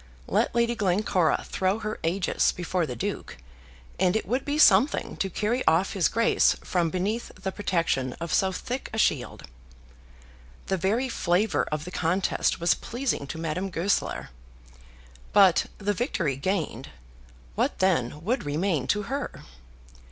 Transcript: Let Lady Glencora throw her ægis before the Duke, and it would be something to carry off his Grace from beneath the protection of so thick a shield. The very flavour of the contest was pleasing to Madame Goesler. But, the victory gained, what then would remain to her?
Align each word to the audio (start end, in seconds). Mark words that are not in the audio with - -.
Let 0.25 0.55
Lady 0.55 0.73
Glencora 0.73 1.45
throw 1.47 1.77
her 1.77 1.99
ægis 2.03 2.55
before 2.55 2.87
the 2.87 2.95
Duke, 2.95 3.37
and 3.99 4.15
it 4.15 4.27
would 4.27 4.43
be 4.45 4.57
something 4.57 5.15
to 5.17 5.29
carry 5.29 5.63
off 5.67 5.93
his 5.93 6.09
Grace 6.09 6.55
from 6.63 6.89
beneath 6.89 7.31
the 7.35 7.51
protection 7.51 8.13
of 8.13 8.33
so 8.33 8.51
thick 8.51 8.89
a 8.93 8.97
shield. 8.97 9.43
The 10.65 10.77
very 10.77 11.07
flavour 11.07 11.65
of 11.71 11.85
the 11.85 11.91
contest 11.91 12.59
was 12.59 12.73
pleasing 12.73 13.27
to 13.27 13.37
Madame 13.37 13.69
Goesler. 13.69 14.31
But, 15.33 15.67
the 15.77 15.93
victory 15.93 16.35
gained, 16.35 16.89
what 17.53 17.77
then 17.77 18.23
would 18.23 18.43
remain 18.43 18.87
to 18.87 19.03
her? 19.03 19.43